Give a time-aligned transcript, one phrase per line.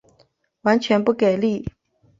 [0.63, 1.63] 完全不给力